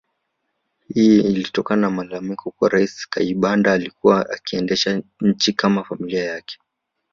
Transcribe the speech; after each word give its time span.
Hii 0.93 1.19
ilitokana 1.19 1.81
na 1.81 1.89
malalamiko 1.95 2.51
kuwa 2.51 2.69
Rais 2.69 3.09
Kayibanda 3.09 3.71
alikuwa 3.71 4.29
akiendesha 4.29 5.03
nchi 5.21 5.53
kama 5.53 5.83
familia 5.83 6.23
yake 6.23 6.57